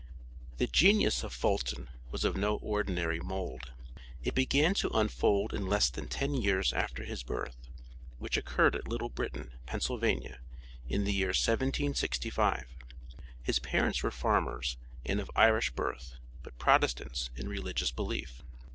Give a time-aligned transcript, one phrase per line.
[0.57, 3.71] The genius of Fulton was of no ordinary mold.
[4.23, 7.55] It began to unfold in less than ten years after his birth,
[8.17, 10.39] which occurred at Little Britain, Pennsylvania,
[10.89, 12.65] in the year 1765.
[13.43, 18.41] His parents were farmers, and of Irish birth, but Protestants in religious belief.